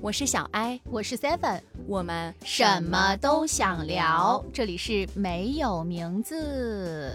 [0.00, 4.44] 我是小艾，我是 Seven，我们什么都想聊。
[4.52, 7.12] 这里是没有名字。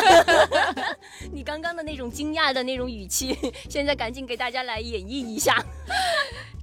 [1.30, 3.36] 你刚刚的那种惊讶的那种语气，
[3.68, 5.62] 现在赶紧给大家来演绎一下。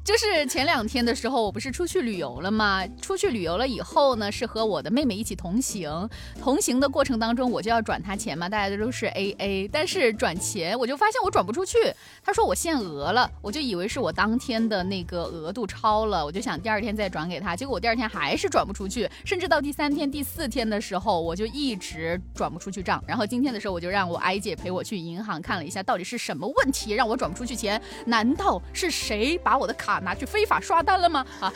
[0.07, 2.87] 就是前两天的时候，我不是出去旅游了吗？
[3.01, 6.09] 出去旅游了以后呢，是和我的妹妹一起同行。
[6.41, 9.67] 同行的过程当中，我就要转她钱嘛，大家都是 A A。
[9.67, 11.77] 但是转钱，我就发现我转不出去。
[12.23, 17.53] 她说我限额了，我就以为是我当天的那个额度超了，我就想第二天再转给她。
[17.53, 23.03] 结果我第二天还是转不出去，甚至到第三天、第四天的时候，我就一直转不出去账。
[23.05, 27.81] 然后今天的时候，我就让我艾姐陪我去银行看了一下，到底是什么问题让我转不出去钱？
[28.05, 29.96] 难道是谁把我的卡？
[29.99, 31.25] 拿去非法刷单了吗？
[31.39, 31.53] 啊，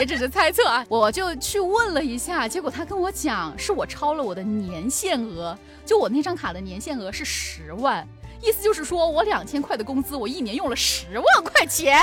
[0.00, 0.84] 也只是猜测啊。
[0.88, 8.06] 我就去问了一下，结果他跟我讲，是我超了我的年限额，就我那张卡的年限额是十万，
[8.42, 12.00] 意思就是说我两千块的工资，我一年用了十万块钱。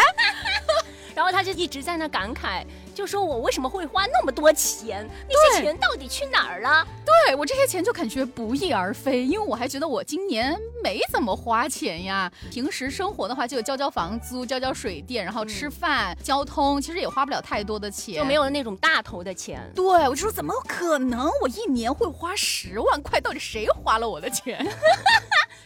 [1.16, 2.64] 然后他就一直在那感慨。
[2.98, 5.08] 就说我为什么会花那么多钱？
[5.30, 6.84] 那些钱到底去哪儿了？
[7.06, 12.32] 对我这些钱就感觉不翼而飞，因为我还觉得我今年没怎么花钱呀。
[12.50, 19.62] 平时生活的话就交交房租、交交水电，然后吃饭、交通，其实也花不了太多的钱，就没有那种大头的钱。
[19.76, 21.30] 对我就说怎么可能？
[21.44, 23.22] 我一年会花十万块？
[23.22, 24.58] 到底谁花了我的钱？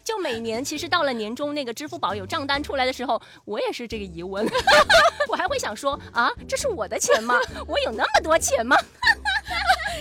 [0.04, 4.46] 就每年其实到了年终那个支付宝有账单出来的时候，我也是这个疑问，
[5.30, 7.36] 我还会想说啊，这是我的钱吗？
[7.68, 8.76] 我有那么多钱吗？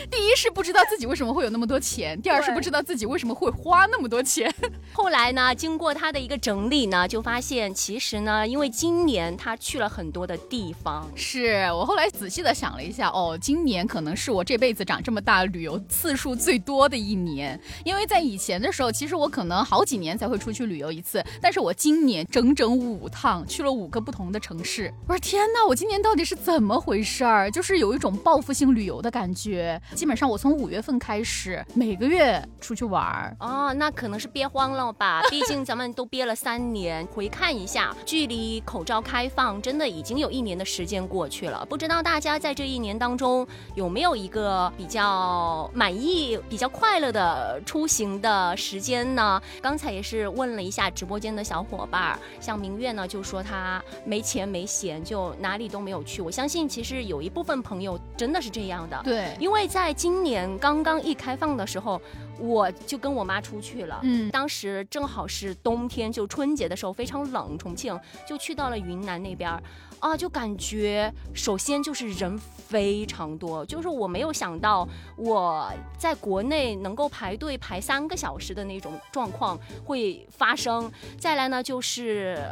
[0.09, 4.53] 第一是不知道自己为什么会有那么多钱，第二是不知道自己为什么会花那么多钱。
[4.93, 11.09] 后来呢，经过他的一个整理呢，就发现其实呢，因为今年他去了很多的地方。
[11.15, 17.59] 是我后来仔细的想了一下，哦，今年可能是我这辈子长这么大旅游次数最多的一年。
[17.85, 24.93] 因为在以前的时候，其实我可能好几年才会出去旅游一次，但是我今年整整五趟去了五个不同的城市。
[25.07, 27.51] 我说天哪，我今年到底是怎么回事儿？
[27.51, 29.81] 就是有一种报复性旅游的感觉。
[29.95, 35.23] 基本上我从五月份开始每个月出去玩儿哦，那可能是憋慌了吧？
[35.31, 37.07] 毕竟咱们都憋了三年。
[37.07, 41.67] 回看一下，距离口罩开放真的已经有一年的时间过去了。
[41.67, 49.41] 不知道大家在这一年当中有没有一个比较满意、比较快乐的出行的时间呢？
[49.61, 56.23] 刚才也是问了一下直播间的小伙伴儿，像明月呢就说他没钱没闲，就哪里都没有去。
[56.23, 59.91] 我相信其实有一部分朋友真的是这样的，对，因为在。
[60.01, 62.01] 今年刚刚一开放的时候，
[62.39, 64.01] 我就跟我妈出去了。
[64.03, 69.51] 嗯，当时正好是冬天，就春节的时候非常冷，重庆就去到了云南那边，
[69.99, 80.91] 啊，就感觉首先就是人非常多，就是我没有想到我在国内能够排队排三个小时的那种状况会发生。
[81.19, 82.43] 再来呢，就是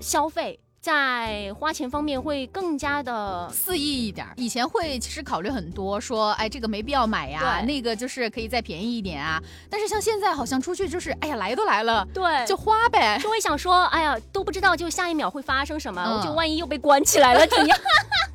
[0.00, 0.58] 消费。
[0.88, 9.38] 在花钱方面会更加的肆意一点，以前会其实考虑很多，说哎这个没必要买呀，那个就是可以再便宜一点啊。
[9.68, 13.18] 但是像现在好像出去就是哎呀来都来了，对，就花呗。
[13.22, 17.78] 就会想说哎呀都不知道就下一秒会发生什么，我就万一又被关起来了怎样？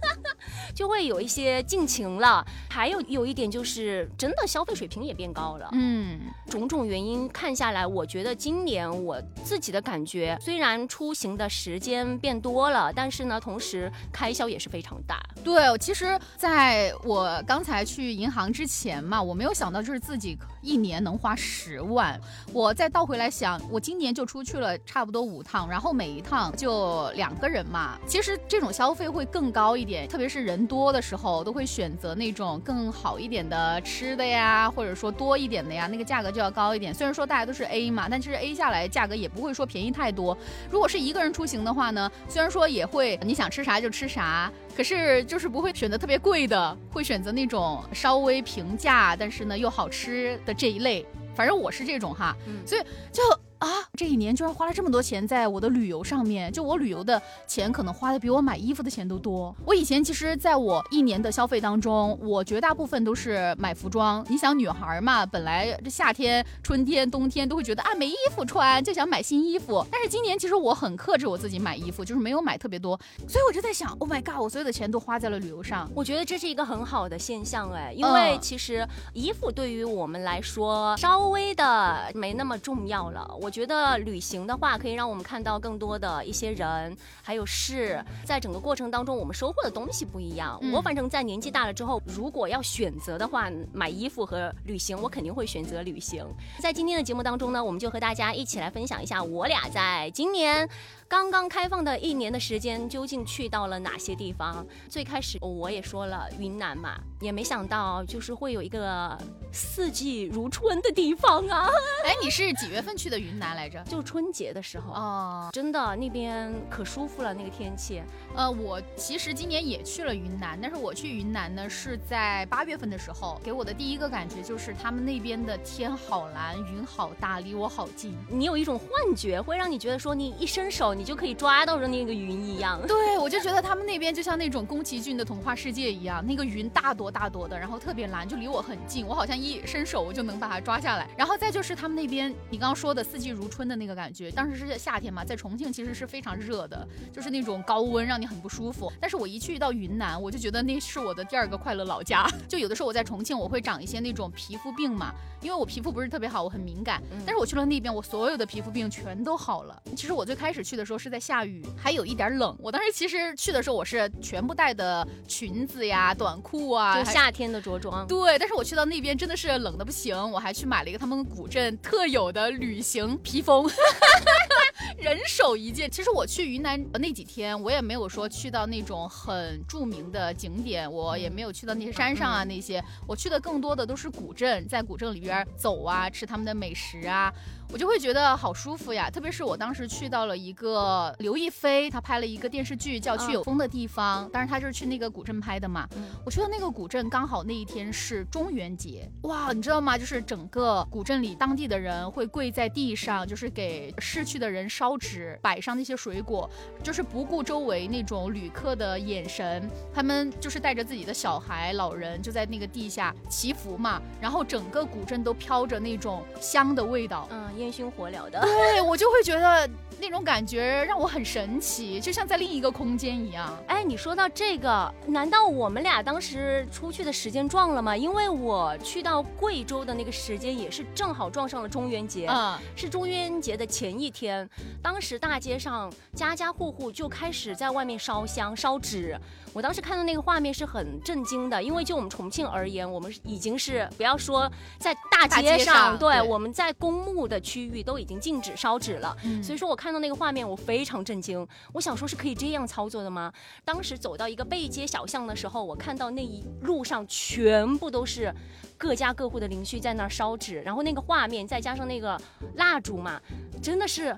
[0.74, 5.70] 就会有一些尽情了，还有有一点就是真的消费水平也变高了。
[5.74, 6.20] 嗯，
[6.50, 15.22] 种种原因看下来，我觉得今年我自己的感觉，虽然出行的时间变多了，但是呢，同时开销也是非常大。
[15.44, 22.20] 对，其实在我刚才去银行之前嘛，我没有想到就是自己一年能花十万。
[22.52, 30.63] 我再倒回来想，我今年就出去了差不多五趟，然后每一趟就两个人嘛，其实这种消费会更高一点，特别是人。
[30.66, 36.94] 多的时候都会选择那种更好一点的吃的呀，或者说多一点的呀，那个价格就要高一点。
[36.94, 40.38] 虽然说大家都是 A 嘛，但其实 A 下来价格也不会说便宜太多。
[40.70, 51.06] 如果是一个人出行的话呢，虽然说也会你想吃啥就吃啥，可是就是不会选择特别贵的，会选择那种稍微平价但是呢又好吃的这一类。
[51.36, 52.36] 反正我是这种哈，
[52.66, 52.82] 所以
[53.12, 53.22] 就。
[53.64, 59.56] 啊，这一年居然花了这么多钱在我的旅游上面，就我旅游的钱可能花的比我买衣服的钱都多。
[59.66, 64.26] 我以前其实在我一年的消费当中，我绝大部分都是买服装。
[64.28, 69.86] 你想女孩嘛，本来这夏天、春天、冬天都会觉得啊没衣服穿，就想买新衣服。
[69.90, 73.00] 但是今年其实我很克制我自己买衣服，就是没有买特别多。
[73.30, 75.90] 所以我就在想，Oh my god，我所有的钱都花在了旅游上。
[75.96, 83.26] 我觉得这是一个很好的现象哎，因为其实衣服对于我们来说稍微的没那么重要了。
[83.40, 83.53] 我。
[83.54, 90.60] 觉得旅行的话，可以让我们看到更多的一些人，还有事，在整个过程当中，我们收获的东西不一样。
[90.74, 96.26] 我反正在年纪大了之后，如果要选择的话，买衣服和旅行，我肯定会选择旅行。
[96.58, 100.68] 在今天的节目当中呢，我们就和大家一起来分享一下我俩在今年。
[101.08, 104.66] 刚刚开放的一年的时间，究竟去到了哪些地方？
[104.90, 109.18] 最开始我也说了云南嘛，也没想到就是会有一个
[109.54, 111.70] 四季如春的地方啊！
[112.04, 113.82] 哎，你是几月份去的云南来着？
[113.86, 118.02] 就春节的时候哦，真的那边可舒服了，那个天气。
[118.36, 128.18] 呃，我其实今年也去了云南，但是我去云南呢是在八月份的时候，给我的第一个感觉就是他们那边的天好蓝，云好大，离我好近。
[128.28, 131.04] 你有一种幻觉，会让你觉得说你一伸手你。
[131.04, 141.08] 你就可以抓到的那个云一样，对我就觉得他们那边就像那种宫崎骏的童话世界一样，那个云大多大朵的，然后特别蓝，就离我很近，我好像一伸手我就能把它抓下来。
[141.16, 148.92] 然后再就是他们那边你刚刚说的四季如春的那个感觉，当时是夏天嘛，在重庆其实是非常热的，就是那种高温让你很不舒服。
[149.00, 152.28] 但是我一去到云南，我就觉得那是我的第二个快乐老家。
[152.50, 157.00] 就有的时候我在重庆我会长一些那种皮肤病嘛，因为我皮肤不是特别好，我很敏感。
[157.24, 159.80] 但是我去了那边，我所有的皮肤病全都好了。
[159.96, 161.04] 其实我最开始去的时候。
[161.04, 162.56] 是在下雨，还有一点冷。
[162.62, 168.06] 我当时其实去的时候，我是全部带的裙子呀、短裤啊，就夏天的着装。
[168.08, 173.70] 对，但是我去到那边真的是冷的不行，我还去买了一个他们古镇特有的旅行披风。
[174.98, 175.90] 人手一件。
[175.90, 182.84] 其实我去云南那几天，我也没有说去到那种很著名的景点，我也没有去到那些山上啊那些。
[183.08, 187.32] 我去的更多的都是古镇，在古镇里边走啊，吃他们的美食啊，
[187.72, 189.10] 我就会觉得好舒服呀。
[189.10, 195.88] 特别是我当时去到了一个刘亦菲她拍了一个电视剧叫《去有风的地方》，当然她就是去那个古镇拍的嘛。
[196.24, 199.98] 我去的那个古镇刚好那一天是中元节，哇，你知道吗？
[199.98, 204.84] 就是整个古镇里当地的人会跪在地上，就是给逝去的人烧。
[204.84, 206.48] 烧纸，摆上那些水果，
[206.84, 214.02] 就是不顾周围那种旅客的眼神，他们就是带着自己的小孩、老人，就在那个地下祈福嘛。
[214.20, 218.40] 然后整个古镇都飘着那种香的味道，嗯，烟熏火燎的。
[218.42, 219.70] 对我就会觉得。
[220.02, 223.58] 那种感觉让我很神奇，就像在另一个空间一样。
[223.68, 227.96] 哎，你说到这个，难道我们俩当时出去的时间撞了吗？
[227.96, 234.50] 因为我去到贵州的那个时间也是正好撞上了中元节，嗯，是中元节的前一天。
[234.82, 239.18] 当时大街上家家户户就开始在外面烧香烧纸。
[239.54, 249.16] 我当时看到那个画面是很震惊的，因为就我们重庆而言，我们已经是不要说在大街上，对，我们在公墓的区域都已经禁止烧纸了。
[249.44, 251.46] 所以说我看到那个画面，我非常震惊。
[251.74, 253.32] 我想说，是可以这样操作的吗？
[253.64, 258.34] 当时走到一个背街小巷的时候，我看到那一路上全部都是
[258.78, 262.20] 各家各户的邻居在那儿烧纸，然后那个画面再加上那个
[262.56, 263.20] 蜡烛嘛，
[263.62, 264.18] 真的是。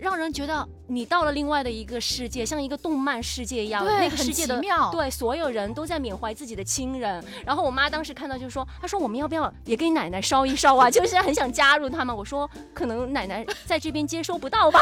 [0.00, 3.84] 让人觉得你到了另外的一个世界，像一个动漫世界一样。
[3.84, 4.62] 那个世界的
[4.92, 7.20] 对，所有人都在缅怀自己的亲人。
[7.44, 10.86] 然后我妈当时看到就说：“她说我们要不要也给奶奶烧一烧啊？
[10.90, 14.78] 就是很想加入他们。”我说：“可能奶奶在这边接收不到吧。”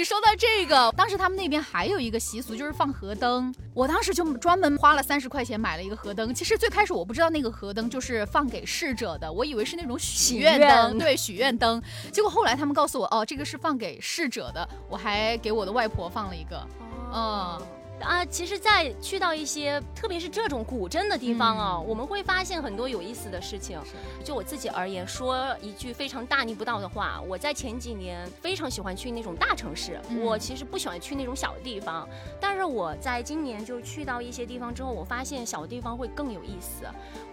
[0.00, 3.54] 你说到这个，当时他们那边还有一个习俗，就是放河灯。
[3.74, 6.34] 我当时就专门花了三十块钱买了一个河灯。
[6.34, 11.82] 其实最开始我不知道那个河灯就是放给逝者的，我以为是那种许愿灯，对，许愿灯。
[12.10, 14.66] 结果后来他们告诉我，哦，这个是放给逝者的。
[14.88, 16.66] 我还给我的外婆放了一个，
[17.12, 17.60] 嗯。
[18.00, 23.78] 啊，其实，在去到一些，特别是这种古镇的地方啊，我们会发现很多有意思的事情。
[24.24, 32.08] 就我自己而言，说一句非常大逆不道的话，我在前几年非常喜欢去那种大城市，我其实不喜欢去那种小地方。
[32.40, 36.86] 但是我在今年就去到一些地方之后，我发现小地方会更有意思，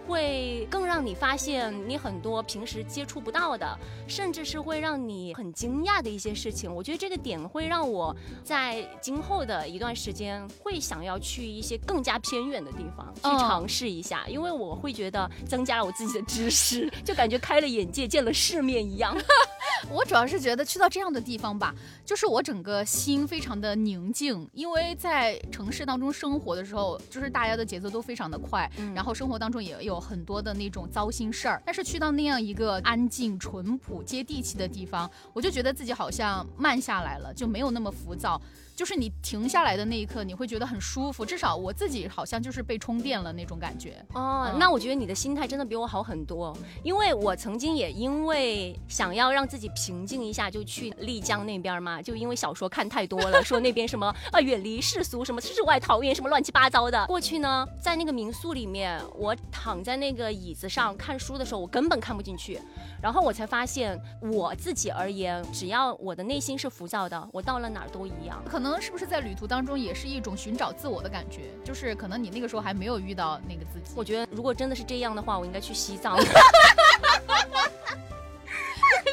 [0.06, 6.72] 会更让你发现你很多平时接触不到的，甚至是会让你很惊讶的一些事情。
[6.72, 10.46] 我觉得这个点会让我在今后的一段时间。
[10.60, 19.16] 会想要去一些更加偏远的地方去尝试一下，因为我会觉得增加了我自己的知识，就感觉开了眼界，见了世面一样。
[19.90, 21.72] 我主要是觉得去到这样的地方吧，
[22.04, 31.62] 就是我整个心非常的宁静，因为在城市当中生活的时候，就是大家的节奏都非常的快，然后生活当中也有很多的那种糟心事儿。
[31.64, 38.40] 但是去到那样一个安静、淳朴、接地气的地方，我就觉得自己好像慢下来了，就没有那么浮躁。
[38.78, 41.26] 就是你停下来的那一刻，你会觉得很舒服。
[41.26, 44.00] 至少我自己好像就是被充电了那种感觉。
[44.14, 57.04] 哦，那我觉得你的心态真的比我好很多，因为我曾经也因为想要让自己平静一下，就去丽江那边嘛，就因为小说看太多了，说那边什么啊远离世俗，什么世外桃源，什么乱七八糟的。
[57.08, 62.60] 过去呢，在那个民宿里面，我躺在那个椅子上看书的时候，我根本看不进去。
[63.02, 68.40] 然后我才发现，我自己而言，只要我的内心是浮躁的，我到了哪儿都一样。
[68.44, 71.42] 可能是不是在旅途当中也是一种寻找自我的感觉？
[71.64, 73.92] 就是可能你那个时候还没有遇到那个自己。
[73.94, 76.18] 我觉得如果真的是这样的话，我应该去西藏。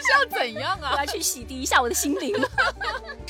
[0.05, 0.91] 是要怎样啊？
[0.93, 2.35] 我要去洗涤一下我的心灵。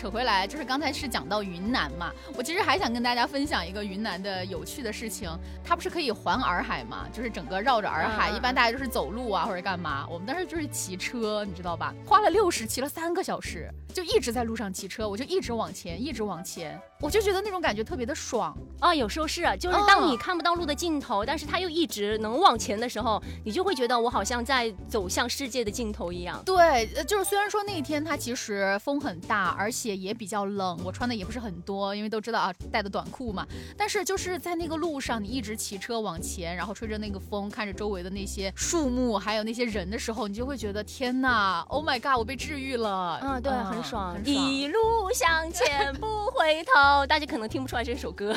[0.05, 5.27] 扯回来，就是刚才是讲到云南嘛，我其实还想跟大家分享一个云南的有趣的事情。
[5.63, 7.07] 它不是可以环洱海嘛？
[7.12, 10.05] 就是整个绕着洱海，一般大家就是走路啊或者干嘛。
[10.07, 11.91] 我们当时就是骑车，你知道吧？
[12.05, 16.79] 花了六十，骑了三个小时，就一直在路上骑车，我就一直往前，一直往前。
[17.01, 18.95] 我就觉得那种感觉特别的爽啊！
[18.95, 26.41] 有时候是，就是当你看不到路的尽头，但是它又一直能往前的时候，你就会觉得我好像在走向世界的尽头一样。
[26.45, 33.45] 对，就是虽然说那一天它其实风很大，而且也比较冷，我穿的也不是很多，因为都知道啊，带的短裤嘛。
[33.77, 43.19] 但是就是在那个路上，你一直骑车往前，然后吹着那个风，看着周围的那些树木，还有那些人的时候，你就会觉得天呐，Oh my God，我被治愈了。
[43.21, 44.79] 嗯，对，很爽，一路
[45.13, 46.75] 向前不回头。
[46.75, 48.35] 哦，大家可能听不出来这首歌，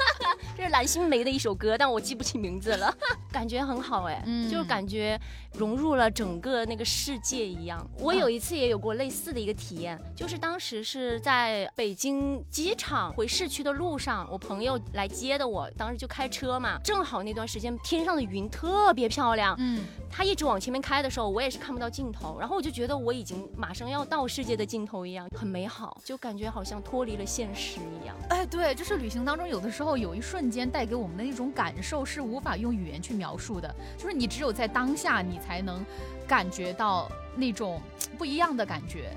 [0.56, 2.96] 这是蓝心湄的一首歌，但我记不起名字了。
[3.32, 5.18] 感觉很好哎，嗯，就是感觉
[5.54, 7.84] 融入了整个那个世界一样。
[7.98, 27.80] 我有一次也有过类似的一个体验，就是当时是在北京机场回市区的路上，我朋友来接的我，当时就开车嘛，正好那段时间天上的云特别漂亮，嗯，他一直往前面开的时候，我也是看不到尽头，然后我就觉得我已经马上要到世界的尽头一样，很美好，就感觉好像脱离了现实。
[27.80, 35.84] 一样，哎，对，就是旅行当中有的时候有一瞬间带给我们的那种感受是无法用语言去描述的，就是你只有在当下你才能
[36.26, 37.78] 感觉到那种
[38.16, 39.12] 不一样的感觉。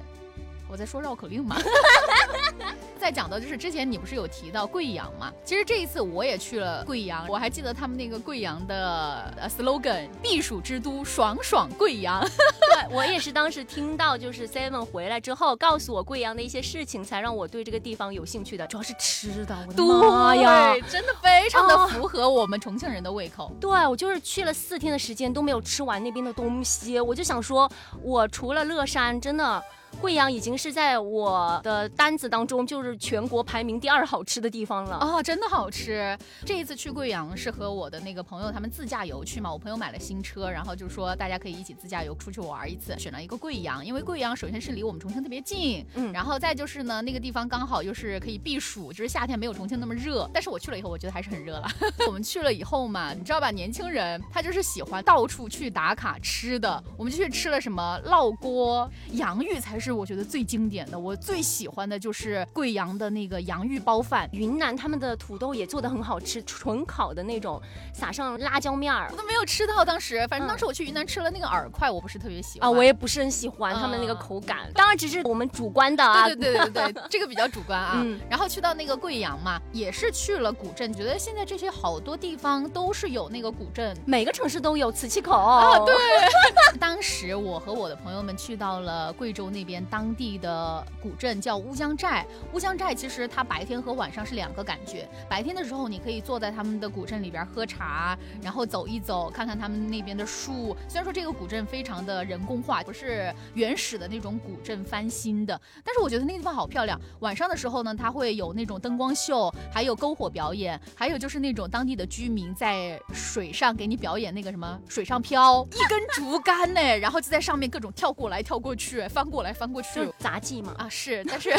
[0.70, 1.56] 我在说绕口令吗？
[3.00, 5.30] 再讲到就是之前你不是有提到贵阳嘛？
[5.44, 12.22] 其实这一次我也去了贵阳，我还记得他们那个贵阳的 slogan“ 避暑之都，爽爽贵阳”。
[12.74, 18.66] 对我也是当时听到就是 Seven 回来之后告诉我贵阳的一些事情，才让我对这个地方有兴趣的。
[18.68, 23.52] 主要是吃的，我的妈呀，真的非常的符合我们重庆人的胃口。
[23.60, 27.70] 对我就是去了四天的时间都没有吃完那边的东西，我就想说，
[28.02, 29.62] 我除了乐山，真的。
[30.02, 35.22] 贵阳已经是在我的单子当中，就是全国排名第二好吃的地方了啊！
[35.22, 36.18] 真的好吃。
[36.46, 50.28] 这一次去贵阳是和我的那个朋友他们自驾游去嘛，我朋友买了新车，然后就说大家可以一起自驾游出去玩一次，选了一个贵阳，因为贵阳首先是离我们重庆特别近，嗯，然后再就是呢，那个地方刚好又是可以避暑，就是夏天没有重庆那么热。
[50.34, 51.68] 但是我去了以后，我觉得还是很热了。
[52.08, 59.84] 我们去了以后嘛，你知道吧，年轻人他就是喜欢到处去打卡吃的，我们就去吃了什么烙锅、洋芋才。
[59.84, 64.30] 是我觉得最经典的，我最喜欢的就是贵阳的那个洋芋包饭。
[64.32, 67.62] 云南他们的土豆也做的很好吃，纯烤的那种，
[67.94, 69.84] 撒上辣椒面儿，我都没有吃到。
[69.84, 74.72] 当时，反正当时我去云南吃了那个饵块，我不是特别喜欢啊，我也不是很喜欢他们那个口感。
[74.74, 78.04] 当然只是我们主观的啊，对对对对对，这个比较主观啊。
[78.30, 85.78] 然后去到那个贵阳嘛，也是去了古镇，觉得现在这些好多地方都是有那个古镇，每个城市都有瓷器口啊。
[85.86, 85.96] 对，
[86.80, 89.84] 当时我和我的朋友们去到了贵州那边。
[89.90, 92.23] 当地的古镇叫乌江寨，
[92.54, 95.08] 乌江寨其实它白天和晚上是两个感觉。
[95.30, 100.78] 白天的时候，你可以坐在他们的古镇里边喝茶，然后走一走，看看他们那边的树。
[100.88, 107.00] 虽然说这个古镇非常的人工化，不是原始的那种古镇翻新的，但是我觉得那个地方好漂亮。
[107.22, 119.64] 晚上的时候呢，它会有那种灯光秀，还有篝火表演，还有就是那种当地的居民在水上给你表演那个什么水上漂，一根竹竿呢，然后就在上面各种跳过来跳过去，翻过来翻。
[119.64, 121.50] 翻过去杂技嘛啊是，但是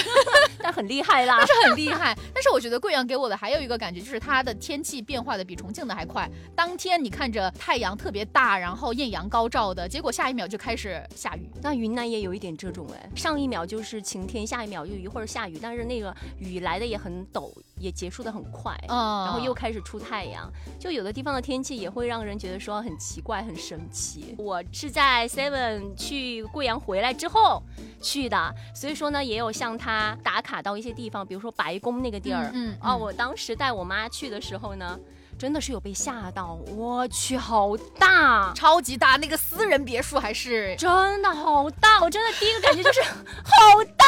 [0.59, 2.17] 但很厉害啦，但是很厉害。
[2.33, 6.29] 但是我觉得贵阳给我的还有一个感觉，就是它的天气变化的比重庆的还快。
[6.55, 11.49] 当天你看着太阳特别大，然后艳阳高照的，结果下一秒就开始下雨。
[11.63, 17.51] 那云南也有一点这种哎，上一秒就是晴天，下一秒又一会儿下雨，但是那个雨来的也很陡。
[17.77, 24.33] 也结束的很快，嗯，然后又开始出太阳，就有的地方的天气也会让人觉得说很奇怪、很神奇。
[24.39, 27.61] 我是在 Seven 去贵阳回来之后
[28.01, 34.97] 去的，所以说呢，也有向他打卡到一些地方，比如说白宫那个地儿，嗯，哦，我当时带我妈去的时候呢。
[35.37, 36.57] 真的是有被吓到。
[36.77, 42.01] 我去，好大，超级大，那个私人别墅还是真的好大。
[42.01, 43.03] 我真的第一个感觉就是
[43.43, 44.07] 好大，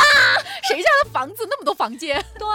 [0.69, 2.25] 谁家的房子那么多房间？
[2.38, 2.47] 对。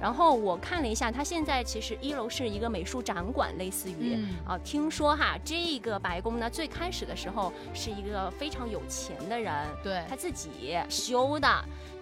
[0.00, 4.58] 然后我看了一下，它现在其实一楼是一个美术展馆，类似于啊。
[4.64, 11.48] 听说哈，这个白宫呢，最开始的时候是一个非常有钱的人，对他自己修的。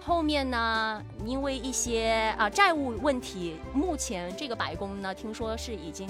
[0.09, 6.09] 后面呢，因为一些啊债务问题，目前这个白宫呢，听说是已经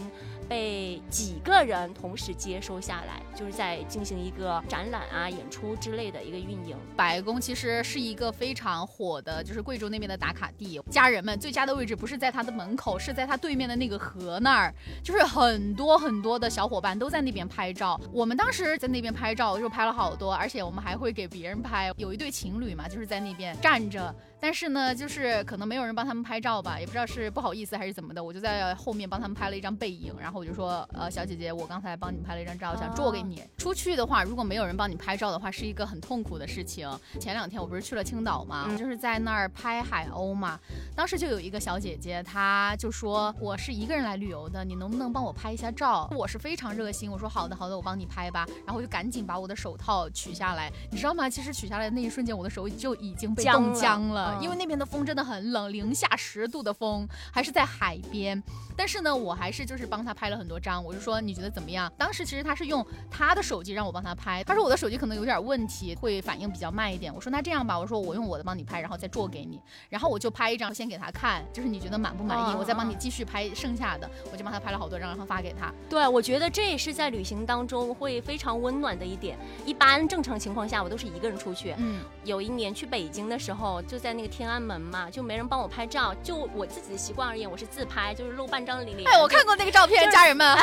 [0.50, 6.76] 被几个人同时接收下来，就是在进行一个展览啊、演出之类的一个运营。
[6.96, 10.82] 白宫其实是一个非常火的，就是贵州那边的打卡地。
[10.90, 18.00] 家人们最佳的位置不是在它的门口，是在它对面的那个河那儿，就是很多很多的小伙伴都在那边拍照。
[18.12, 21.94] 我们当时在那边拍照，就拍了好多，而且我们还会给别人拍。
[21.98, 23.80] 有一对情侣嘛，就是在那边站。
[23.90, 33.44] 着，但是呢，就是可能没有人帮他们拍照吧，也不知道是不好意思还是怎么的，我就在后面帮他们拍了一张背影，然后我就说，呃，小姐姐，我刚才帮你们拍了一张照，想做给你。
[33.58, 36.90] 出去的话，如果没有人帮你拍照的话，是一个很痛苦的事情。
[37.20, 40.60] 前两天我不是去了青岛嘛，就是在那儿拍海鸥嘛，
[40.96, 46.10] 当时就有一个小姐姐，她就说我是一个人来旅游的，你能不能帮我拍一下照？
[46.16, 51.30] 我是非常热心，我说好的好的，我帮你拍吧，然后我就赶紧把我的手套取下来，你知道吗？
[51.30, 58.42] 其实取下来的那一瞬间，我的手就已经被冻僵了，因为那边的风真的很冷，零下十度的风，还是在海边。
[58.76, 60.84] 但是呢，我还是就是帮他拍了很多张。
[60.84, 61.92] 我就说你觉得怎么样？
[61.98, 67.14] 当时其实他是用他的手机让我帮他拍，他说我的手机可能有点问题，会反应比较慢一点。
[67.14, 69.60] 我说那这样吧，我说我用我的帮你拍，然后再做给你。
[69.90, 72.56] 然后我就拍一张先给他看，就是你觉得满不满意？
[72.56, 74.10] 我再帮你继续拍剩下的。
[74.32, 75.74] 我就帮他拍了好多张，然后发给他。
[75.90, 79.38] 对，我觉得这也是在旅行当中会非常温暖的一点。
[79.66, 81.76] 一般正常情况下，我都是一个人出去。
[81.78, 86.14] 嗯，有一年去北京的时候，就在那个天安门嘛，就没人帮我拍照。
[86.22, 89.08] 就我自己的习惯而言，我是自拍，就是露半张脸。
[89.08, 90.58] 哎，我看过那个照片，家人们，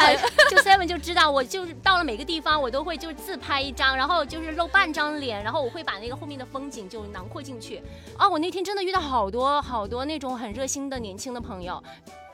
[0.50, 7.82] 就 seven 就知道，我就是到了每个地方，我都会就自拍一张，然后就是露半张脸，然后我会把那个后面的风景就囊括进去。
[8.18, 11.82] 啊，我那天真的遇到好多好多那种很热心的年轻的朋友。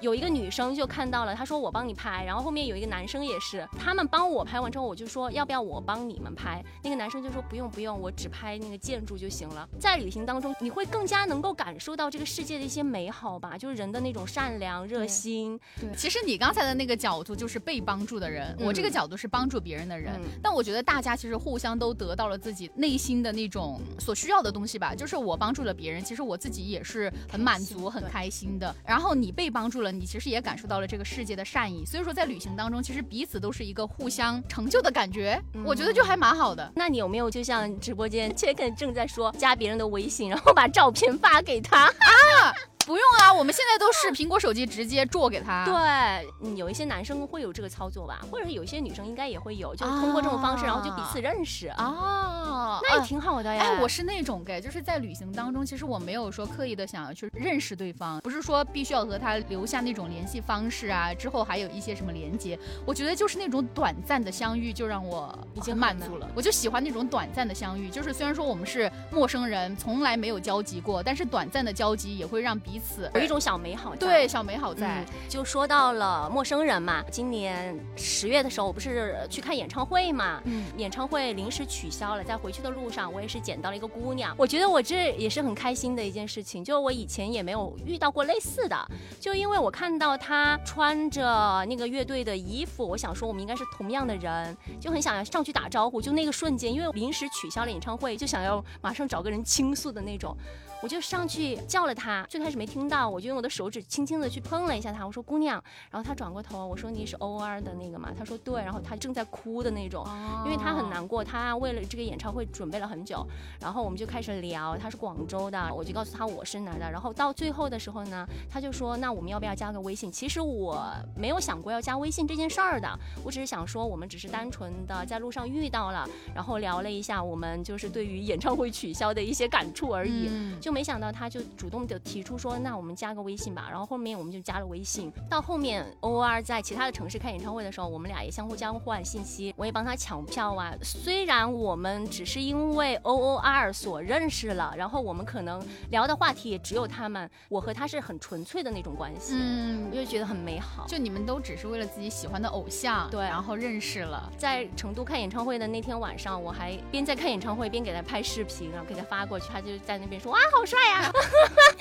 [0.02, 6.62] 有一个女生就看到了，她说我帮你拍，然后后面有一个男生也是，他们帮我拍完之后，我就说要不要我帮你们拍？
[6.82, 9.66] 那个男生就说不用不用，我只拍那个建筑就行了。
[9.78, 15.58] 在旅行当中，你会更加能够感受到这个世界的一些美好吧，就是人的那种善良热心。
[15.80, 20.20] 对，其实你刚才的那个角度就是被帮助的人，我这个角度是帮助别人的人。
[20.42, 28.74] 但我觉得大家其实互相都得到了自己内心的那种所需要的东西吧，就是我帮助了别人，其实我自己也是很满足很开心的。
[28.84, 29.91] 然后你被帮助了。
[29.92, 36.72] 你其实也感受到了这个世界的善意，所以说在旅行当中，其实彼此都是一个互相成就的感觉，我觉得就还蛮好的。
[36.74, 42.52] 那你有没有就像直播间 切肯正在说，加别人的微信，然后把照片发给他 啊？
[42.86, 45.64] 不用啊，我们现在都是 苹果手机直接做给他。
[45.64, 53.62] 对，有一些男生会有这个操作吧，或者有一些女生应该也会有，就是通过这种方式，然后就彼此认识啊，那也挺好的呀。
[53.62, 62.58] 哎，我是那种给，就是在旅行当中，其实我没有说刻意的想要去认识对方，不是说必须要和他留下那种联系方式啊，之后还有一些什么连接。
[62.84, 72.71] 我觉得就是那种短暂的相遇就让我已经满足了， 我就喜欢那种短暂的相遇，就是虽然说我们是陌生人，从来没有交集过，但是短暂的交集也会让彼。
[72.72, 75.04] 彼此有一种小美好，对小美好在。
[75.28, 100.34] 就说到了陌生人嘛，今年十月的时候，我不是去看演唱会嘛，嗯，演唱会临时取消了，在回去的路上，我也是捡到了一个姑娘，我觉得我这也是很开心的一件事情，就我以前也没有遇到过类似的，就因为我看到她穿着那个乐队的衣服，我想说我们应该是同样的人，就很想要上去打招呼，就那个瞬间，因为临时取消了演唱会，就想要马上找个人倾诉的那种。
[100.82, 108.10] 我就上去叫了她，最开始没听到，我就用我的手指轻轻的去碰了一下他，我说姑娘，然后他转过头，我说你是 O R 的那个嘛？
[108.18, 110.04] 他说对，然后他正在哭的那种，
[110.44, 113.24] 因为他很难过，他为了这个演唱会准备了很久，
[113.60, 120.10] 然后我们就开始聊，他是广州的，我就告诉他我是哪的，然后到最后的时候呢，他就说那我们要不要加个微信？
[120.10, 120.84] 其实我
[121.16, 122.88] 没有想过要加微信这件事儿的，
[123.22, 130.28] 我只是想说我们只是单纯的在路上遇到了，然后聊了一下我们就是对于演唱会取消的一些感触而已，
[130.60, 130.72] 就。
[130.72, 133.68] 没想到他就主动的提出说，那我们加个微信吧。
[133.70, 135.12] 然后后面我们就加了微信。
[135.28, 140.74] 到后面 O R 在其他的城市开演唱会的时候，我们俩也相互交换信息，我也帮他抢票啊。
[140.82, 150.86] 虽然我们只是因为 O O R 所认识了，然后我们可能聊的话题也只有他们，我和他是很纯粹的那种关系，嗯，我就觉得很美好。
[150.88, 154.32] 就你们都只是为了自己喜欢的偶像，对，然后认识了。
[154.36, 160.62] 在成都看演唱会的那天晚上，我还边在看演唱会边给他拍视频，然后给他发过去，他就在那边说哇好。
[160.64, 161.12] 帅呀！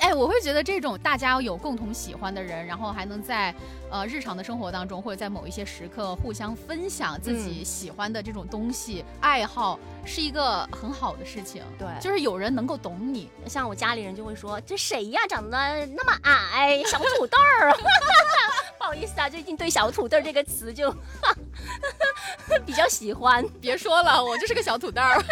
[0.00, 3.54] 哎，我会觉得这种大大家有共同喜欢的人，然后还能在
[3.90, 11.62] 呃日常的生活当中，或者在某一些时刻互相分享自己喜欢的这种东西爱好，是一个很好的事情。
[11.78, 13.28] 对，就是有人能够懂你。
[13.46, 17.70] 像我家里人就会说：“这谁呀，长得那么矮，小土豆儿。”
[18.78, 20.90] 不好意思啊，最近对“小土豆”这个词就
[22.64, 23.46] 比较喜欢。
[23.60, 25.22] 别说了，我就是个小土豆儿。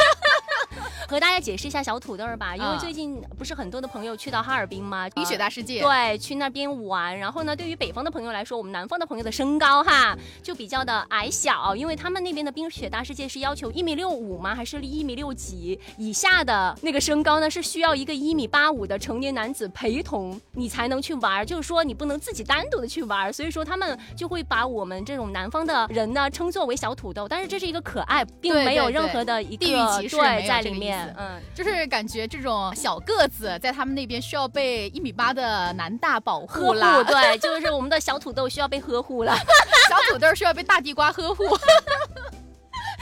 [1.09, 5.09] 和大家解释一下小土豆儿吧，因为最近不是很多的朋友去到哈尔滨吗？
[5.11, 5.81] 冰雪大世界。
[5.81, 7.19] 对，去那边玩。
[7.19, 14.55] 然后呢，对于北方的朋友来说，我们南方的朋友的身高哈就比较的矮小，因为他们那边的冰雪大世界是要求一米六五吗？
[14.55, 17.51] 还是一米六几以下的那个身高呢？
[17.51, 23.33] 是需要一个一米八五的成年男子陪同你才能去玩，就是说你不能自己单独的去玩。
[23.33, 29.67] 所以说他们就会把我们这种南方的人呢称作为小土豆，但是这是一个可爱，并没有任何的一个
[30.09, 31.15] 对在里面。
[31.19, 37.05] 嗯，就是感觉这种小个子在他们那边需要被一米八的男大保护了。
[37.05, 39.35] 对，就是我们的小土豆需要被呵护了，
[39.89, 41.45] 小土豆需要被大地瓜呵护。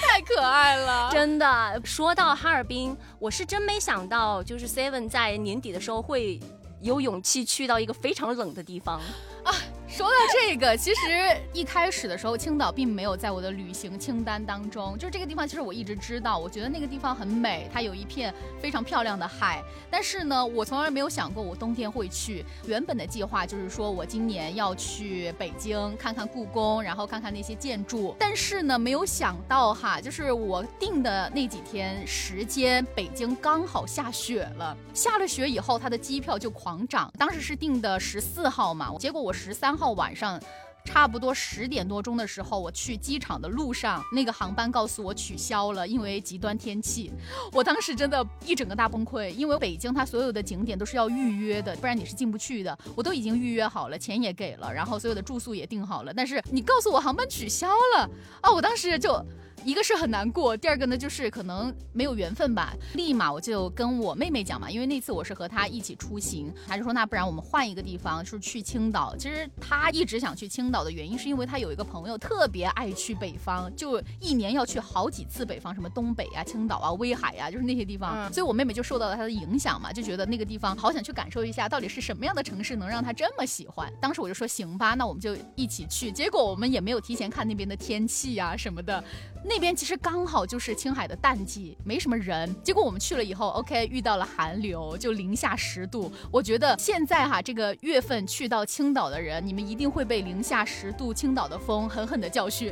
[0.00, 1.81] 太可爱了，真的。
[1.85, 6.40] 说到哈尔滨，我是真没想到，就是 Seven 在年底的时候会
[6.81, 9.00] 有勇气去到一个非常冷的地方
[9.44, 9.52] 啊。
[9.90, 14.98] 说到这个，其实一开始的时候，青岛并没有在我的旅行清单当中。
[14.98, 19.62] 就是这个地方，其实我一直知道，我觉得那个地方很美，它有一片非常漂亮的海。
[19.90, 22.44] 但是呢，我从来没有想过我冬天会去。
[22.66, 28.14] 原本的计划就是说我今年要去北京看看故宫，然后看看那些建筑。
[28.18, 34.77] 但是呢，没有想到哈，就是我定的那几天时间，北京刚好下雪了。
[34.92, 37.11] 下了雪以后，它的机票就狂涨。
[37.16, 39.78] 当时是定的十四号嘛，结果我十三。
[39.79, 40.41] 号晚上，
[40.85, 47.12] 差不多十点多钟的时候，我去机场的路上，那个航班告诉我取消了，因为极端天气。
[47.53, 52.77] 我当时真的一整个大崩溃，因为北京它所有的景点都是要预约的，不然你是进不去的。
[52.97, 58.11] 我都已经预约好了，钱也给了，然后所有的住宿也订好了，但是你告诉我航班取消了
[58.41, 58.51] 啊！
[58.51, 59.25] 我当时就。
[59.64, 62.75] 一个是很难过，第二个呢就是可能没有缘分吧。
[62.94, 69.14] 立马我就跟我妹妹讲嘛，因为那次我是和她一起出行，她就说那不然我们换一个地方，就是去青岛。
[69.16, 78.33] 其实她一直想去青岛的原因，是因为她有一个朋友特别爱去北方，就一年要去好几次北方，什么东北啊、青岛啊、威海呀，就是那些地方。
[78.33, 83.92] 所以我妹妹就受到了她的影响嘛，就觉得那个地方好想去感受一下，到底是什么样的城市能让她这么喜欢。
[84.01, 86.11] 当时我就说行吧，那我们就一起去。
[86.11, 89.03] 结果我们也没有提前看那边的天气呀什么的。
[89.49, 92.55] 那边其实刚好就是青海的淡季，没什么人。
[92.63, 96.13] 结果我们去了以后，OK，遇到了寒流，就零下十度。
[96.31, 102.71] 我觉得现在哈这个月份去到青岛的人，你们一定会被零下十度青岛的风狠狠的教训，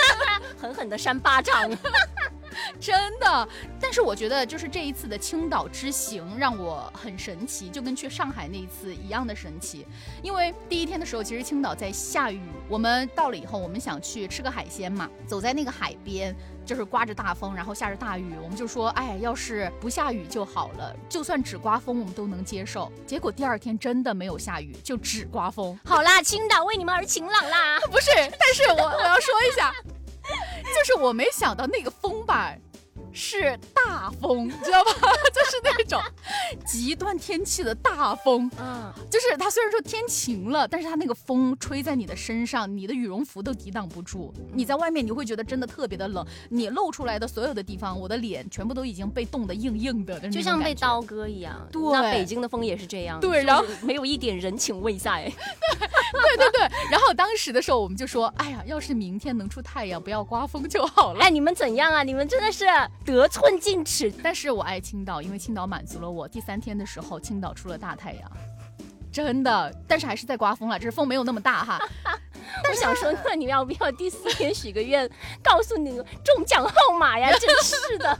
[0.60, 1.70] 狠狠的扇巴掌。
[2.80, 3.48] 真的，
[3.80, 9.86] 但是我觉得就是这一次的青岛之行让我很神奇，就跟去上海那一次一样的神奇。
[10.22, 16.34] 因为第一天的时候，其实青岛在下雨，我们到了以后，我们想去吃个海鲜嘛，走在那个海边，
[16.64, 22.90] 就是刮着大风，然后下着大雨，我们就说，哎，要是不下雨就好了，就算只刮风我们都能接受。
[23.06, 25.78] 结果第二天真的没有下雨，就只刮风。
[25.84, 27.78] 好啦，青岛为你们而晴朗啦。
[27.90, 29.72] 不是，但是我我要说一下。
[30.74, 32.54] 就是我没想到那个风吧。
[33.12, 34.90] 是大风，你知道吧？
[35.34, 36.00] 就是那种
[36.64, 38.50] 极端天气的大风。
[38.58, 44.32] 嗯，就是它虽然说天晴了，但是它那个风吹在你的身上，你的羽绒服都抵挡不住。
[44.52, 51.66] 你在外面你会觉得真的特别的冷，你露出来的所有的地方，我的脸全部都已经被冻得硬硬的，就像被刀割一样。
[51.72, 53.18] 对，那北京的风也是这样。
[53.20, 55.30] 对，然后没有一点人情味在。
[56.12, 61.20] 对对对，然后当时的时候我们就说，哎呀，要是明天能出太阳，不要刮风就好了。
[61.20, 62.02] 哎，你们怎样啊？
[62.02, 62.64] 你们真的是。
[63.04, 66.28] 得寸进尺，但是我爱青岛，因为青岛满足了我。
[66.28, 68.30] 第三天的时候，青岛出了大太阳，
[69.12, 71.80] 真的，但是还是在刮风了，只是风没有那么大哈。
[72.68, 75.08] 我想说，那你要不要第四天许个愿，
[75.42, 77.30] 告诉你中奖号码呀？
[77.38, 78.18] 真是的。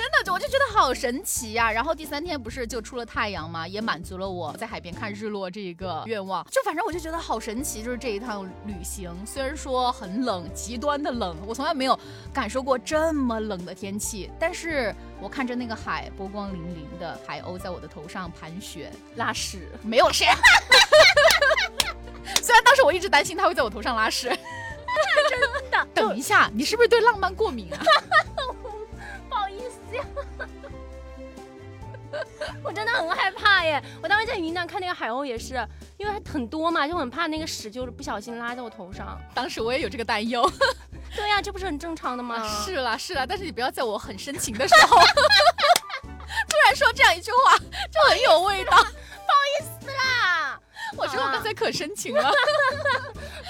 [0.00, 1.70] 真的就，我就觉得好神奇呀！
[1.70, 3.68] 然后第三天不是就出了太阳吗？
[3.68, 6.42] 也满足了我在海边看日落这一个愿望。
[6.50, 12.00] 就反正我就觉得好神奇，就是这一趟旅行，虽然说很冷，极端的冷，我从来没有
[12.32, 14.30] 感受过这么冷的天气。
[14.40, 20.24] 但是我看着那个海，波光粼粼的海鸥在我的头上盘旋拉屎，没有事。
[22.42, 24.30] 虽然当时我一直担心它会在我头上拉屎。
[25.28, 25.86] 真的？
[25.92, 27.78] 等一下，你是不是对浪漫过敏啊？
[32.64, 33.82] 我真的很害怕耶！
[34.02, 39.18] 我当时在云南看那个海鸥也是，因为很多嘛，就很怕那个屎就是不小心拉在我头上。
[39.34, 40.50] 当时我也有这个担忧。
[41.14, 42.42] 对呀，这不是很正常的吗？
[42.64, 44.96] 是啦是啦，但是你不要在我很深情的时候，
[46.48, 48.70] 突然说这样一句话，就很有味道。
[48.70, 50.60] 不好意思啦。
[50.96, 52.32] 我觉得，我刚才可深情了，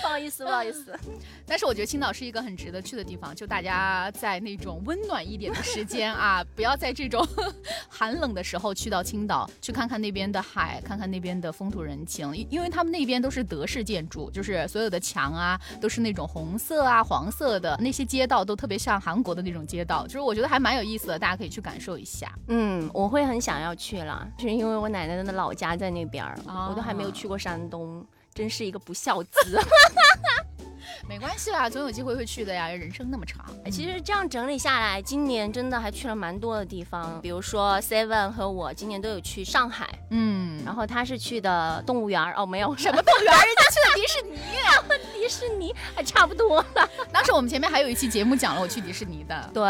[0.03, 0.99] 不好意思，不好意思。
[1.47, 7.27] 但是我觉得青岛是一个很值得去的地方，就大家在那种温暖一点的时间啊， 不要在这种
[7.89, 22.33] 寒冷的时候去到青岛，去看看那边的海，看看那边的风土人情，因为他们那边都是德式建筑，就是所有的墙啊都是那种红色啊、黄色的，那些街道都特别像韩国的那种街道，就是我觉得还蛮有意思的，大家可以去感受一下。
[22.49, 29.31] 嗯，我会很想要去了，就是因为我奶奶的老家在那边，我都还没有去过山东，真是一个不孝子。
[31.09, 32.69] 没关系啦，总有机会会去的呀。
[32.69, 37.21] 人生那么长，其实这样整理下来，今年真的还去了蛮多的地方。
[37.21, 44.39] 比如说 Seven 和我今年都有去上海，嗯，然后他是去的动物园哦，没有什么动物园，人家去的迪士尼，
[45.21, 46.89] 迪士尼还差不多了。
[47.13, 49.63] 当时我们前面还有一期节目讲了我去迪士尼的，对。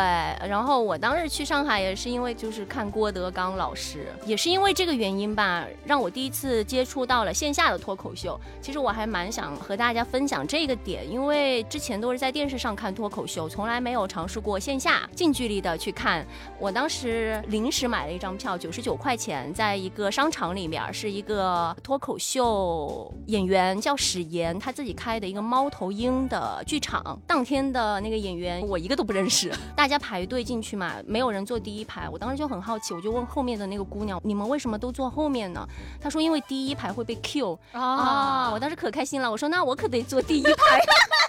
[0.48, 8.38] 然后我当时去上海也是因为就是看郭德纲老师，也是因为这个原因吧，让我第一次接触到了线下的脱口秀。
[8.60, 11.62] 其实我还蛮想和大家分享这个点，因为。
[11.64, 16.26] 之前都是在电视上看脱口秀，从来没有尝试过线下近距离的去看。
[16.58, 27.18] 我当时临时买了一张票，九十九块钱，在一个商场里面，是一个脱口秀演员叫史岩，他自己开的一个猫头鹰的剧场。
[27.26, 32.08] 当天的那个演员我一个都不认识，大家排队进去嘛，没有人坐第一排。
[32.08, 35.66] 我当时就很好奇，我就问后面的那个姑娘：“你们为什么都坐后面呢？”
[36.00, 40.52] 她说：“因为第一排会被 Q 啊！”我当时可开心了，我说：“那我可得坐第一排。”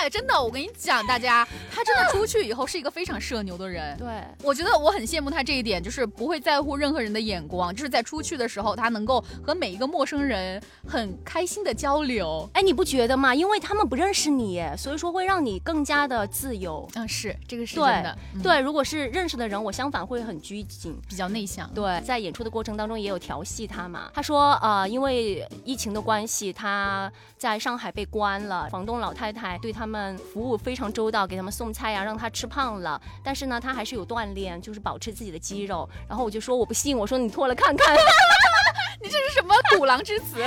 [0.00, 3.94] 哎，真的，我跟你讲，大家，他真的出去以后是一个非常社牛的人。
[3.98, 4.06] 对，
[4.42, 10.58] 我觉得我很羡慕他这一点，就是不会在乎任何人的眼光，就是在出去的时候，他能够和每一个陌生人
[10.88, 12.48] 很开心的交流。
[12.54, 13.34] 哎，你不觉得吗？
[13.34, 16.88] 因为他们不认识你，所以说会让你更加的自由。
[16.94, 18.16] 嗯，是这个是真的。
[18.42, 21.68] 对，如果是认识的人，我相反会很拘谨，比较内向。
[21.74, 24.10] 对，在演出的过程当中也有调戏他嘛。
[24.14, 30.74] 他说，呃，因为疫情的关系，他在上海被关了，房东老太太对他们服务非。
[30.80, 32.98] 常周到，给他们送菜呀，让他吃胖了。
[33.22, 35.86] 但是呢，他还是有锻炼，就是保持自己的肌肉。
[36.08, 37.94] 然后我就说我不信，我说你脱了看看。
[39.02, 40.42] 你这是什么虎狼之词？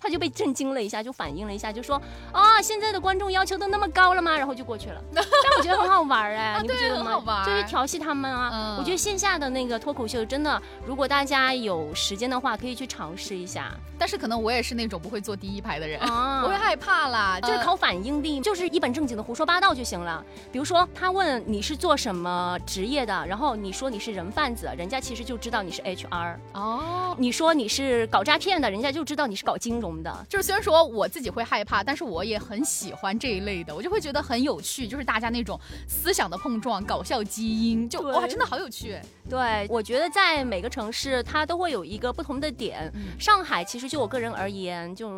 [0.00, 2.00] 他就被震惊了一下，就反应了一下，就说
[2.32, 4.36] 啊，现在的观众要求都那么高了吗？
[4.36, 5.02] 然后就过去了。
[5.14, 5.24] 但
[5.56, 7.44] 我觉得很好玩哎，你不觉得吗？
[7.44, 8.76] 就是调戏他们啊。
[8.78, 13.72] 我觉得线下的那个脱口秀真的，如果大家有时间的话，可以去尝试一下。
[13.98, 17.40] 但是可能我也是那种不会坐第一排的人，我会害怕啦。
[17.40, 20.24] 就是考反应力，就是一本正经的胡说八道就行了。
[20.52, 26.36] 比如说他问你是做什么职业的，然后你说你是人贩子，人家其实就知道你是 HR。
[26.52, 30.26] 哦，你说你是搞诈骗的，人家就知道你是搞金融的。
[30.28, 38.98] 就是虽然说我自己会害怕，但是我也很喜欢这一类的，我就会觉得很有趣，就是大家那种思想的碰撞、搞笑基因，就哇，真的好有趣。
[39.28, 42.92] 对，我觉得在每个城市它都会有一个不同的点。
[43.18, 45.08] 上海其实就我个人而言，就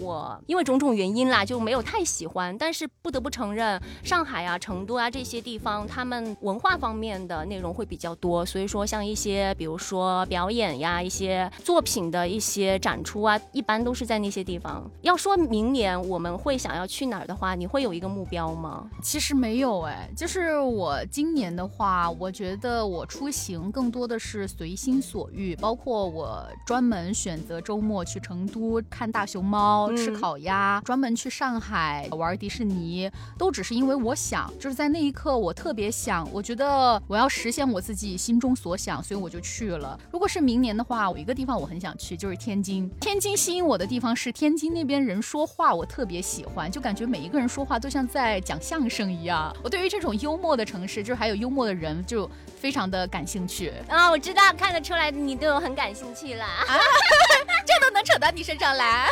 [0.00, 2.56] 我因为种种原因啦，就没有太喜欢。
[2.58, 8.44] 但是不得不承认，上海啊、成都啊这些地方，他们文化方面的内容会比较多。
[8.46, 14.90] 所以说，像一些比如说表演呀、一些作品的一些展出啊，一般都是在那些地方。
[15.02, 18.88] 要说明年我们会想要去哪儿的话，你会有一个目标吗？
[19.02, 23.26] 其实没有哎，就是我今年的话，我觉得我出。
[23.26, 39.98] 行，更多的是随心所欲，包括我专门选择周末去成都看大熊猫、吃烤鸭，专门去上海玩迪士尼，都只是因为我想，就是在那一刻我特别想，我觉得我要实现我自己心中所想，所以我就去了。
[40.12, 42.88] 如果是明年的话，我一个地方我很想去，就是天津。
[43.00, 49.56] 天津吸引我的地方是天津那边人说话，我特别喜欢，就感觉每一个人说话都像在讲相声一样。
[49.62, 52.28] 我对于这种幽默的城市，就是还有幽默的人，就
[52.60, 53.36] 非常的感兴。
[53.36, 56.46] 兴趣啊，我知道，看得出来你对我很感兴趣了，
[57.66, 59.10] 这都能扯到你身上来。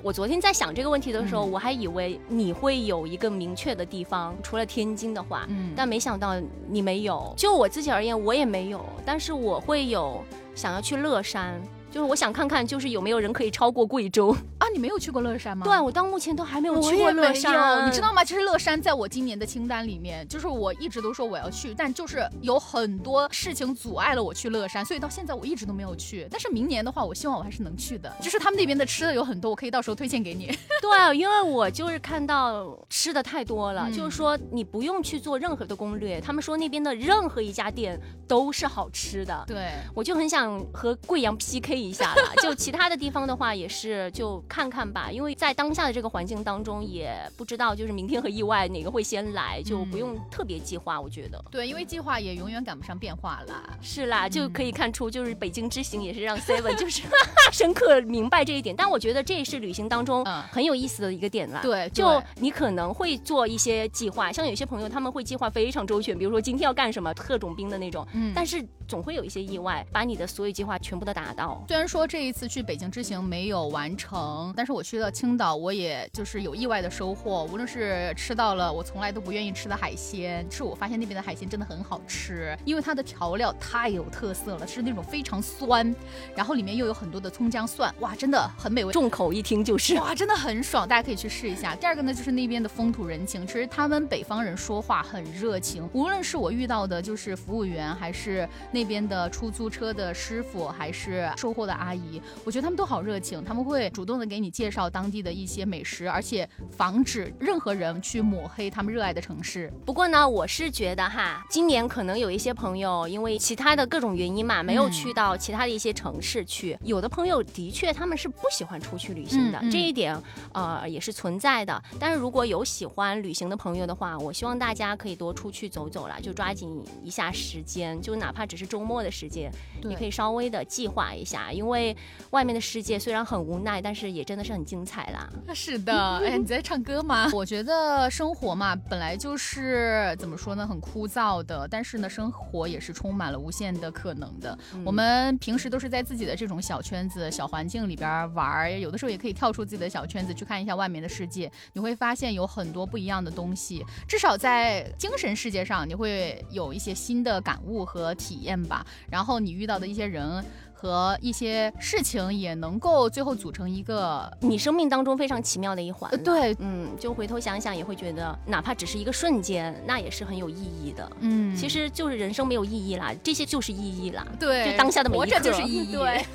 [0.00, 7.34] 我昨天在想这个问题的时候，我还以为你会有一个明确的地方，除了天津的话，嗯，但没想到你没有。
[7.36, 11.60] 就我自己而言，我也没有，但是我会有想要去乐山。
[11.92, 14.66] 就是我想看看，就是有没有人可以超过贵州啊？
[14.72, 15.66] 你没有去过乐山吗？
[15.66, 17.86] 对，我到目前都还没有去过乐山。
[17.86, 18.24] 你知道吗？
[18.24, 26.26] 其实乐山在我今年的清单里面，就是我一直都说我要去，但就是有很多事情阻碍了我去乐山，所以到现在我一直都没有去。
[26.30, 28.10] 但是明年的话，我希望我还是能去的。
[28.22, 30.46] 就是他们那边的吃的有很多，我可以到时候推荐给你。
[30.80, 39.44] 对，因为我就是看到吃的太多了，就是说你不用去做任何的攻略，他们说那边的任何一家店都是好吃的。
[39.46, 41.81] 对，我就很想和贵阳 PK。
[41.82, 44.62] 一下了， 就其他的地方的话，也是就看。
[44.62, 51.00] 看看吧，因为在当下的这个环境当中，也不知道就是明天和意外哪个会先来，就不用特别计划。
[51.00, 53.76] 我觉得，对，因为计划也永远赶不上变化啦。
[53.80, 57.02] 是啦，就可以看出，就是北京之行也是让 Seven 就是
[57.50, 58.72] 深刻明白这一点。
[58.76, 61.58] 但我觉得这也是旅行当中很有意思的一个点啦。
[61.60, 68.06] 对，就你可能会做一些计划，像有些朋友他们会计划非常周全，比如说今天要干什么，特种兵的那种。
[68.14, 71.64] 嗯，但是总会有一些意外，把你的所有计划全部都打到。
[71.66, 77.44] 虽然说这一次去北京之行没有完成，但是我去了青岛，我也就是有意外的收获。
[77.44, 85.96] 无论是吃到了我从来都不愿意吃的海鲜，是我发现那边的海鲜真的很好吃，因为它的调料太有特色了，是那种非常酸，
[86.36, 91.74] 然后里面又有很多的葱姜蒜，哇，真的很美味，重口一听就是哇，真的很爽，大家可以去试一下。
[91.74, 109.72] 第二个呢，就是那边的风土人情，其实他们北方人说话很热情，无论是我遇到的就是服务员，还是那边的出租车的师傅，还是售货的阿姨，我觉得他们都好热情，他们会主动的给你介绍当地的一些美食，而且防止任何人去抹黑他们热爱的城市。
[109.84, 116.78] 不过呢，我是觉得哈，今年可能有一些朋友因为其他的各种原因嘛，没有去到其他的一些城市去。
[116.82, 120.16] 有的朋友的确他们是不喜欢出去旅行的，这一点
[120.52, 121.82] 呃也是存在的。
[121.98, 129.50] 但是如果有喜欢旅行的朋友的话，我希望大家可以多出去走走了，就抓紧一下时间，就哪怕只是周末的时间，
[129.82, 131.96] 你可以稍微的计划一下，因为
[132.30, 135.28] 外面的世界虽然很无奈，但是也真的是很精彩啦。
[135.54, 137.30] 是的，哎，你在唱歌吗？
[137.34, 144.56] 我觉得生活嘛，本来就是怎么说呢，很枯燥的，但是呢，生活也是充满了无限的可能的。
[144.84, 158.86] 我们平时都是在自己的这种小圈子、小环境里边玩，有的时候也可以跳出自己的小圈子去看一下外面的世界，你会发现有很多不一样的东西，至少在精神世界上，你会有一些新的感悟和体验吧。
[159.10, 160.44] 然后你遇到的一些人。
[160.82, 166.10] 和一些事情也能够最后组成一个你生命当中非常奇妙的一环。
[166.24, 171.08] 对，嗯，就回头想想也会觉得，哪怕只是一个瞬间，那也是很有意义的。
[171.20, 174.26] 嗯，其实就是人生没有意义啦，这些就是意义啦。
[174.40, 175.92] 对，就当下的每一刻就是意义。
[175.94, 176.26] 对，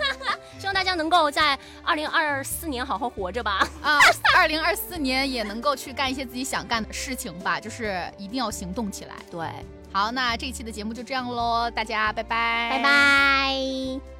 [0.58, 3.67] 希望大家能够在二零二四年好好活着吧。
[3.82, 3.99] 啊，
[4.34, 9.15] 二零二四年也能够去干一些自己想干的事情吧，就是一定要行动起来。
[9.30, 9.45] 对，
[9.91, 14.16] 好，那这一期的节目就这样喽，大家拜拜，拜拜。